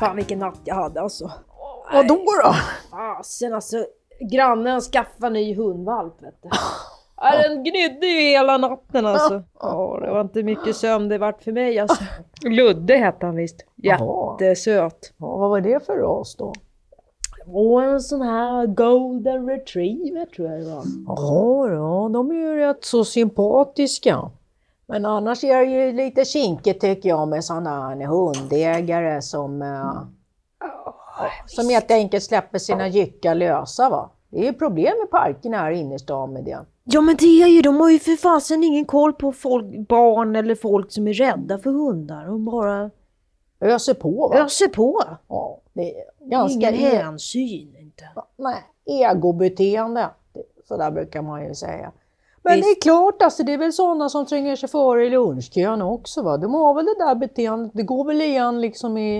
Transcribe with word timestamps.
Fan 0.00 0.16
vilken 0.16 0.38
natt 0.38 0.60
jag 0.64 0.74
hade 0.74 1.00
alltså. 1.00 1.30
Vadå 1.92 2.24
då? 2.44 2.54
Fasen 2.90 3.54
alltså. 3.54 3.76
Grannen 4.30 4.80
skaffade 4.80 5.30
ny 5.30 5.54
hundvalp 5.54 6.22
vet 6.22 6.42
du. 6.42 6.48
Ja, 7.20 7.48
den 7.48 7.64
gnydde 7.64 8.06
ju 8.06 8.20
hela 8.20 8.58
natten 8.58 9.06
alltså. 9.06 9.42
Ja, 9.60 9.98
det 10.02 10.10
var 10.10 10.20
inte 10.20 10.42
mycket 10.42 10.76
sömn 10.76 11.08
det 11.08 11.18
vart 11.18 11.42
för 11.42 11.52
mig 11.52 11.78
alltså. 11.78 12.04
Ludde 12.44 12.96
hette 12.96 13.26
han 13.26 13.36
visst. 13.36 13.56
Jättesöt. 13.76 15.12
Ja, 15.18 15.36
vad 15.36 15.50
var 15.50 15.60
det 15.60 15.86
för 15.86 15.96
ras 15.96 16.36
då? 16.36 16.52
Och 17.46 17.82
en 17.82 18.00
sån 18.00 18.22
här 18.22 18.66
golden 18.66 19.46
retriever 19.48 20.26
tror 20.26 20.48
jag 20.50 20.60
det 20.60 20.70
var. 20.70 20.82
Ja, 21.06 21.68
ja, 21.68 22.10
de 22.12 22.30
är 22.30 22.34
ju 22.34 22.56
rätt 22.56 22.84
så 22.84 23.04
sympatiska. 23.04 24.30
Men 24.88 25.06
annars 25.06 25.44
är 25.44 25.58
det 25.66 25.70
ju 25.86 25.92
lite 25.92 26.24
kinkigt 26.24 26.80
tycker 26.80 27.08
jag 27.08 27.28
med 27.28 27.44
sådana 27.44 27.70
här 27.88 28.06
hundägare 28.06 29.22
som, 29.22 29.62
eh, 29.62 30.02
som 31.46 31.68
helt 31.68 31.90
enkelt 31.90 32.24
släpper 32.24 32.58
sina 32.58 32.88
jyckar 32.88 33.34
lösa. 33.34 33.90
Va? 33.90 34.10
Det 34.28 34.38
är 34.38 34.44
ju 34.44 34.52
problem 34.52 34.92
med 34.98 35.10
parkerna 35.10 35.56
här 35.58 35.70
i 35.70 35.78
innerstan 35.78 36.32
med 36.32 36.44
det. 36.44 36.58
Ja 36.84 37.00
men 37.00 37.16
det 37.16 37.42
är 37.42 37.46
ju, 37.46 37.62
de 37.62 37.80
har 37.80 37.90
ju 37.90 37.98
för 37.98 38.16
fasen 38.16 38.64
ingen 38.64 38.84
koll 38.84 39.12
på 39.12 39.32
folk, 39.32 39.88
barn 39.88 40.36
eller 40.36 40.54
folk 40.54 40.92
som 40.92 41.08
är 41.08 41.12
rädda 41.12 41.58
för 41.58 41.70
hundar. 41.70 42.26
De 42.26 42.44
bara 42.44 42.90
Öser 43.60 43.94
på 43.94 44.28
va? 44.28 44.38
öser 44.38 44.68
på. 44.68 45.02
Ja, 45.28 45.60
det 45.72 45.94
är 45.98 46.04
Ganska 46.30 46.70
ingen 46.70 46.74
e- 46.74 46.96
hänsyn 46.96 47.76
inte. 47.78 48.04
nej, 48.36 48.62
egobeteende. 48.86 50.10
Så 50.68 50.76
där 50.76 50.90
brukar 50.90 51.22
man 51.22 51.44
ju 51.44 51.54
säga. 51.54 51.92
Men 52.42 52.60
det 52.60 52.66
är 52.66 52.80
klart, 52.80 53.22
alltså, 53.22 53.42
det 53.42 53.52
är 53.52 53.58
väl 53.58 53.72
sådana 53.72 54.08
som 54.08 54.26
tränger 54.26 54.56
sig 54.56 54.68
före 54.68 55.06
i 55.06 55.10
lunchkön 55.10 55.82
också. 55.82 56.22
Va? 56.22 56.36
De 56.36 56.54
har 56.54 56.74
väl 56.74 56.84
det 56.84 57.04
där 57.04 57.14
beteendet, 57.14 57.72
det 57.74 57.82
går 57.82 58.04
väl 58.04 58.20
igen 58.20 58.60
liksom 58.60 58.98
i, 58.98 59.18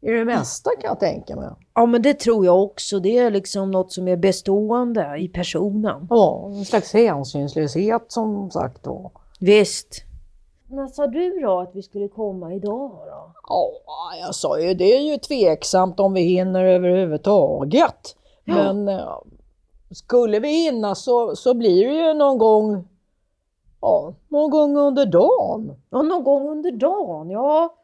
i 0.00 0.10
det 0.10 0.24
mesta 0.24 0.70
kan 0.80 0.88
jag 0.88 1.00
tänka 1.00 1.36
mig. 1.36 1.48
Ja 1.74 1.86
men 1.86 2.02
det 2.02 2.14
tror 2.14 2.44
jag 2.44 2.62
också. 2.62 2.98
Det 2.98 3.18
är 3.18 3.30
liksom 3.30 3.70
något 3.70 3.92
som 3.92 4.08
är 4.08 4.16
bestående 4.16 5.16
i 5.18 5.28
personen. 5.28 6.06
Ja, 6.10 6.46
en 6.46 6.64
slags 6.64 6.92
hänsynslöshet 6.92 8.04
som 8.08 8.50
sagt 8.50 8.84
då. 8.84 9.12
Visst. 9.40 10.04
När 10.68 10.86
sa 10.86 11.06
du 11.06 11.40
då 11.40 11.60
att 11.60 11.70
vi 11.74 11.82
skulle 11.82 12.08
komma 12.08 12.54
idag 12.54 12.90
då? 12.90 13.32
Ja, 13.48 13.70
jag 14.20 14.34
sa 14.34 14.60
ju 14.60 14.74
det 14.74 14.96
är 14.96 15.00
ju 15.00 15.16
tveksamt 15.16 16.00
om 16.00 16.14
vi 16.14 16.20
hinner 16.20 16.64
överhuvudtaget. 16.64 18.16
Men 18.44 18.88
eh, 18.88 19.18
skulle 19.94 20.38
vi 20.38 20.48
hinna 20.48 20.94
så, 20.94 21.36
så 21.36 21.54
blir 21.54 21.88
det 21.88 21.94
ju 21.94 22.14
någon 22.14 22.38
gång, 22.38 22.88
ja, 23.80 24.14
någon 24.28 24.50
gång 24.50 24.76
under 24.76 25.06
dagen. 25.06 25.76
Ja, 25.90 26.02
någon 26.02 26.24
gång 26.24 26.48
under 26.48 26.72
dagen, 26.72 27.30
ja. 27.30 27.74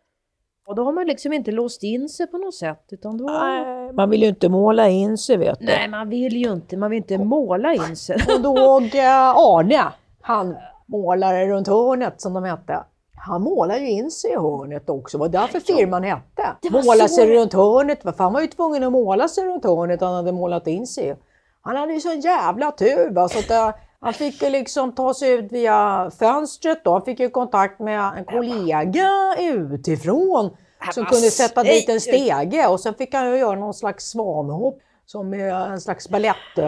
Och 0.66 0.74
då 0.74 0.84
har 0.84 0.92
man 0.92 1.06
liksom 1.06 1.32
inte 1.32 1.50
låst 1.50 1.82
in 1.82 2.08
sig 2.08 2.26
på 2.26 2.38
något 2.38 2.54
sätt. 2.54 2.84
Utan 2.90 3.18
då... 3.18 3.24
Nej, 3.24 3.92
man 3.92 4.10
vill 4.10 4.22
ju 4.22 4.28
inte 4.28 4.48
måla 4.48 4.88
in 4.88 5.18
sig 5.18 5.36
vet 5.36 5.58
du. 5.58 5.64
Nej, 5.64 5.88
man 5.88 6.08
vill 6.08 6.36
ju 6.36 6.52
inte. 6.52 6.76
Man 6.76 6.90
vill 6.90 6.96
inte 6.96 7.18
måla 7.18 7.74
in 7.74 7.96
sig. 7.96 8.16
Och 8.34 8.40
då 8.40 8.80
eh, 8.80 9.28
Arne, 9.28 9.84
han 10.20 10.56
målare 10.86 11.46
runt 11.48 11.68
hörnet 11.68 12.20
som 12.20 12.34
de 12.34 12.44
hette. 12.44 12.84
Han 13.16 13.42
målade 13.42 13.80
ju 13.80 13.90
in 13.90 14.10
sig 14.10 14.30
i 14.30 14.36
hörnet 14.36 14.90
också, 14.90 15.18
det 15.18 15.20
var 15.20 15.28
därför 15.28 15.60
firman 15.60 16.02
hette. 16.04 16.56
Måla 16.70 17.08
sig 17.08 17.36
runt 17.36 17.52
hörnet, 17.52 18.02
för 18.02 18.14
han 18.18 18.32
var 18.32 18.40
ju 18.40 18.46
tvungen 18.46 18.84
att 18.84 18.92
måla 18.92 19.28
sig 19.28 19.44
runt 19.44 19.64
hörnet 19.64 20.00
han 20.00 20.14
hade 20.14 20.32
målat 20.32 20.66
in 20.66 20.86
sig. 20.86 21.16
Han 21.62 21.76
hade 21.76 21.92
ju 21.92 22.00
sån 22.00 22.20
jävla 22.20 22.72
tur 22.72 23.10
va, 23.10 23.28
så 23.28 23.38
att 23.38 23.50
eh, 23.50 23.70
han 24.00 24.12
fick 24.14 24.42
ju 24.42 24.50
liksom 24.50 24.92
ta 24.94 25.14
sig 25.14 25.32
ut 25.32 25.52
via 25.52 26.10
fönstret 26.18 26.84
då. 26.84 26.92
Han 26.92 27.02
fick 27.02 27.20
ju 27.20 27.30
kontakt 27.30 27.80
med 27.80 28.12
en 28.16 28.24
kollega 28.24 29.08
utifrån 29.38 30.50
som 30.92 31.04
kunde 31.04 31.30
sätta 31.30 31.62
dit 31.62 31.88
en 31.88 32.00
stege 32.00 32.66
och 32.66 32.80
sen 32.80 32.94
fick 32.94 33.14
han 33.14 33.30
ju 33.30 33.38
göra 33.38 33.58
någon 33.58 33.74
slags 33.74 34.04
svanhopp 34.04 34.78
som 35.06 35.34
är 35.34 35.50
en 35.50 35.80
slags 35.80 36.08
balett, 36.08 36.36
eh, 36.58 36.64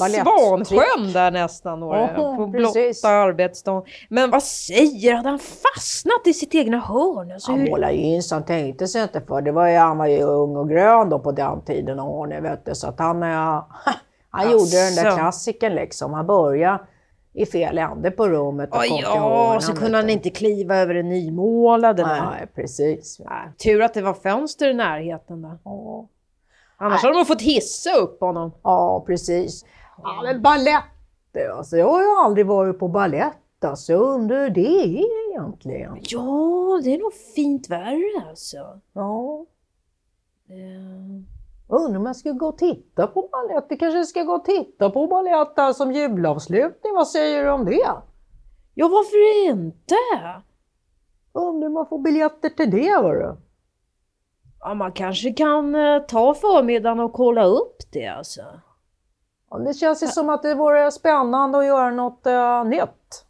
balett 0.00 0.26
Svansjön 0.66 1.12
där 1.12 1.30
nästan 1.30 1.80
då, 1.80 1.94
Ja, 1.94 2.08
på 2.36 2.52
precis. 2.52 3.02
blotta 3.02 3.14
arbetsdagen. 3.14 3.82
Men 4.08 4.30
vad 4.30 4.42
säger 4.42 5.14
Hade 5.14 5.28
han 5.28 5.38
fastnat 5.38 6.26
i 6.26 6.34
sitt 6.34 6.54
egna 6.54 6.78
hörn? 6.80 7.32
Alltså, 7.32 7.50
Han 7.50 7.60
hur... 7.60 7.70
målade 7.70 7.92
ju 7.92 8.02
in 8.02 8.22
så 8.22 8.34
han 8.34 8.44
tänkte 8.44 8.88
sig 8.88 9.02
inte 9.02 9.20
för. 9.20 9.42
Det 9.42 9.52
var 9.52 9.68
ju, 9.68 9.76
han 9.76 9.98
var 9.98 10.06
ju 10.06 10.22
ung 10.22 10.56
och 10.56 10.68
grön 10.68 11.10
då 11.10 11.18
på 11.18 11.32
den 11.32 11.64
tiden 11.64 12.00
Arne 12.00 12.40
vet 12.40 12.66
du. 12.66 12.74
Så 12.74 12.88
att 12.88 12.98
han, 12.98 13.22
han 14.30 14.50
gjorde 14.50 14.84
den 14.86 14.94
där 14.94 15.06
Asså. 15.06 15.16
klassiken 15.16 15.74
liksom. 15.74 16.12
Han 16.12 16.26
började 16.26 16.80
i 17.32 17.46
fel 17.46 17.78
ände 17.78 18.10
på 18.10 18.28
rummet 18.28 18.70
och 18.70 18.80
Oj, 18.80 18.88
kom 18.88 18.96
till 18.96 19.06
ja, 19.06 19.18
hörnen, 19.46 19.62
så 19.62 19.72
kunde 19.72 19.98
han 19.98 20.10
inte 20.10 20.30
kliva 20.30 20.76
över 20.76 20.94
det 20.94 21.02
nymålade. 21.02 22.06
Nej, 22.06 22.46
precis. 22.54 23.20
Nej, 23.24 23.48
Tur 23.64 23.82
att 23.82 23.94
det 23.94 24.02
var 24.02 24.14
fönster 24.14 24.68
i 24.70 24.74
närheten 24.74 25.42
där. 25.42 25.58
Ja, 25.64 26.08
Annars 26.76 27.02
hade 27.02 27.14
de 27.14 27.26
fått 27.26 27.42
hissa 27.42 27.90
upp 27.96 28.20
honom. 28.20 28.52
ja 28.62 29.04
precis. 29.06 29.64
Ja, 30.02 30.20
men 30.22 30.42
balett, 30.42 30.84
alltså, 31.58 31.76
jag 31.76 31.90
har 31.90 32.00
ju 32.00 32.08
aldrig 32.24 32.46
varit 32.46 32.78
på 32.78 32.88
balett. 32.88 33.36
Alltså, 33.64 33.92
jag 33.92 34.02
undrar 34.02 34.40
hur 34.42 34.50
det 34.50 34.60
är 34.66 35.30
egentligen. 35.30 35.98
Ja, 36.02 36.80
det 36.84 36.94
är 36.94 36.98
nog 36.98 37.12
fint 37.36 37.70
värre 37.70 38.28
alltså. 38.28 38.80
Ja. 38.92 39.46
Jag 40.46 41.24
undrar 41.70 42.00
om 42.00 42.06
jag 42.06 42.16
ska 42.16 42.30
gå 42.30 42.46
och 42.46 42.58
titta 42.58 43.06
på 43.06 43.28
balett. 43.32 43.66
Vi 43.68 43.76
kanske 43.76 44.04
ska 44.04 44.22
gå 44.22 44.32
och 44.32 44.44
titta 44.44 44.90
på 44.90 45.06
balett 45.06 45.56
där 45.56 45.72
som 45.72 45.92
julavslutning. 45.92 46.94
Vad 46.94 47.08
säger 47.08 47.44
du 47.44 47.50
om 47.50 47.64
det? 47.64 47.90
Ja, 48.74 48.88
varför 48.88 49.48
inte? 49.48 49.94
Undrar 51.32 51.66
om 51.66 51.74
man 51.74 51.86
får 51.86 51.98
biljetter 51.98 52.48
till 52.48 52.70
det 52.70 53.02
var 53.02 53.14
du. 53.14 53.36
Ja, 54.60 54.74
man 54.74 54.92
kanske 54.92 55.32
kan 55.32 55.74
eh, 55.74 55.98
ta 55.98 56.34
förmiddagen 56.34 57.00
och 57.00 57.12
kolla 57.12 57.44
upp 57.44 57.76
det 57.92 58.06
alltså. 58.06 58.40
Ja, 59.50 59.58
det 59.58 59.74
känns 59.74 60.02
ju 60.02 60.06
som 60.06 60.30
att 60.30 60.42
det 60.42 60.54
vore 60.54 60.90
spännande 60.90 61.58
att 61.58 61.66
göra 61.66 61.90
något 61.90 62.26
uh, 62.26 62.64
nytt. 62.64 63.26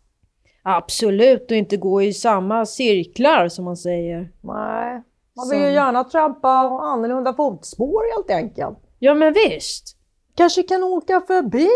Absolut, 0.63 1.51
och 1.51 1.57
inte 1.57 1.77
gå 1.77 2.03
i 2.03 2.13
samma 2.13 2.67
cirklar 2.67 3.49
som 3.49 3.65
man 3.65 3.77
säger. 3.77 4.33
Nej, 4.41 5.03
man 5.41 5.51
vill 5.51 5.69
ju 5.69 5.75
gärna 5.75 6.05
trampa 6.05 6.49
annorlunda 6.83 7.35
fotspår 7.35 8.17
helt 8.17 8.31
enkelt. 8.31 8.79
Ja, 8.99 9.15
men 9.15 9.33
visst. 9.33 9.97
Kanske 10.35 10.63
kan 10.63 10.83
åka 10.83 11.21
förbi 11.21 11.69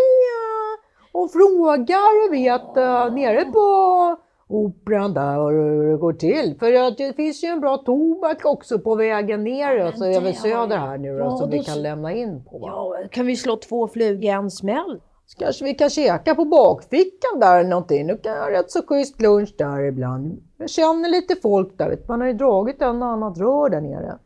och 1.12 1.32
fråga, 1.32 1.98
du 2.24 2.30
vet, 2.30 2.76
eh, 2.76 3.12
nere 3.14 3.44
på 3.44 4.16
operan 4.48 5.14
där 5.14 5.50
hur 5.50 5.90
det 5.90 5.96
går 5.96 6.12
till. 6.12 6.56
För 6.58 6.96
det 6.98 7.12
finns 7.16 7.44
ju 7.44 7.48
en 7.48 7.60
bra 7.60 7.76
tobak 7.76 8.44
också 8.44 8.78
på 8.78 8.94
vägen 8.94 9.44
ner, 9.44 9.76
men 9.76 9.86
alltså 9.86 10.04
över 10.04 10.32
söder 10.32 10.76
här 10.76 10.98
nu 10.98 11.08
Ja, 11.08 11.24
då, 11.24 11.36
som 11.36 11.50
vi 11.50 11.64
kan 11.64 11.82
lämna 11.82 12.12
in 12.12 12.44
på. 12.44 12.58
Ja, 12.62 12.96
kan 13.10 13.26
vi 13.26 13.36
slå 13.36 13.56
två 13.56 13.88
flugor 13.88 14.24
i 14.24 14.28
en 14.28 14.50
smäll? 14.50 15.00
Så 15.26 15.38
kanske 15.38 15.64
vi 15.64 15.74
kan 15.74 15.90
käka 15.90 16.34
på 16.34 16.44
bakfickan 16.44 17.40
där 17.40 17.58
eller 17.58 17.70
någonting. 17.70 18.06
Nu 18.06 18.16
kan 18.16 18.32
jag 18.32 18.42
ha 18.42 18.50
rätt 18.50 18.70
så 18.70 18.82
schysst 18.86 19.20
lunch 19.20 19.54
där 19.58 19.80
ibland. 19.80 20.42
Jag 20.56 20.70
känner 20.70 21.08
lite 21.08 21.36
folk 21.42 21.78
där, 21.78 21.88
vet. 21.90 22.08
man 22.08 22.20
har 22.20 22.28
ju 22.28 22.34
dragit 22.34 22.82
en 22.82 23.02
och 23.02 23.08
annat 23.08 23.38
rör 23.38 23.68
där 23.68 23.80
nere. 23.80 24.18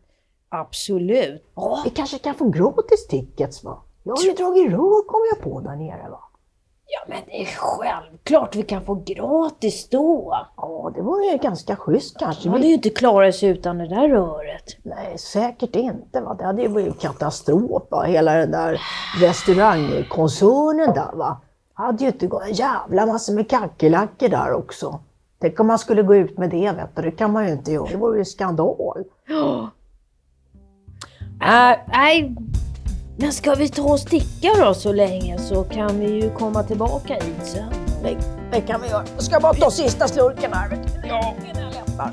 Absolut. 0.49 1.45
Ja, 1.55 1.83
vi 1.85 1.91
kanske 1.91 2.19
kan 2.19 2.35
få 2.35 2.49
gratis 2.49 3.07
tickets 3.09 3.65
va? 3.65 3.83
Jag 4.03 4.17
har 4.17 4.23
ju 4.25 4.33
dragit 4.33 4.71
rör 4.73 5.07
kom 5.07 5.21
jag 5.31 5.41
på 5.43 5.61
där 5.61 5.77
nere 5.77 6.11
va? 6.11 6.21
Ja, 6.91 7.01
men 7.07 7.19
det 7.27 7.43
är 7.43 7.47
självklart 7.47 8.57
vi 8.57 8.63
kan 8.63 8.85
få 8.85 8.95
gratis 8.95 9.89
då. 9.89 10.37
Ja, 10.57 10.93
det 10.95 11.03
var 11.03 11.33
ju 11.33 11.39
ganska 11.39 11.77
schysst 11.77 12.19
kanske. 12.19 12.43
De 12.43 12.49
hade 12.49 12.67
ju 12.67 12.75
inte 12.75 12.91
klarat 12.91 13.35
sig 13.35 13.49
utan 13.49 13.79
det 13.79 13.89
där 13.89 14.09
röret. 14.09 14.77
Nej, 14.83 15.19
säkert 15.19 15.77
inte. 15.77 16.21
Va? 16.21 16.35
Det 16.35 16.45
hade 16.45 16.63
ju 16.63 16.69
blivit 16.69 17.01
katastrof. 17.01 17.83
Va? 17.91 18.03
Hela 18.03 18.35
den 18.35 18.51
där 18.51 18.81
restaurangkoncernen 19.21 20.95
där. 20.95 21.13
Va? 21.13 21.41
hade 21.79 22.05
ju 22.05 22.11
inte 22.11 22.27
gått 22.27 22.43
en 22.43 22.53
jävla 22.53 23.07
massa 23.07 23.33
med 23.33 23.51
kackerlackor 23.51 24.29
där 24.29 24.53
också. 24.53 25.01
Tänk 25.41 25.61
om 25.61 25.67
man 25.67 25.79
skulle 25.79 26.03
gå 26.03 26.15
ut 26.15 26.39
med 26.39 26.51
det, 26.51 26.73
vet 26.73 26.97
du. 26.97 27.03
det 27.03 27.11
kan 27.11 27.33
man 27.33 27.47
ju 27.47 27.53
inte 27.53 27.73
göra. 27.73 27.89
Det 27.91 27.97
vore 27.97 28.19
ju 28.19 28.25
skandal. 28.25 29.05
Ja. 29.29 29.71
Äh, 31.41 31.79
nej, 31.89 32.37
men 33.21 33.33
ska 33.33 33.55
vi 33.55 33.69
ta 33.69 33.83
och 33.83 34.01
sticka 34.01 34.49
då 34.61 34.75
så 34.75 34.93
länge 34.93 35.39
så 35.39 35.65
kan 35.65 36.01
vi 36.01 36.07
ju 36.07 36.31
komma 36.31 36.63
tillbaka 36.63 37.15
hit 37.15 37.47
sen. 37.47 37.73
Det, 38.03 38.17
det 38.53 38.61
kan 38.61 38.83
vi 38.83 38.89
göra. 38.89 39.05
Jag 39.15 39.23
ska 39.23 39.41
bara 39.41 39.55
ta 39.55 39.71
sista 39.71 40.09
slurken 40.09 40.53
här. 40.53 40.79
Ja, 41.09 41.35
innan 41.51 41.63
jag 41.63 41.73
lämnar. 41.75 42.13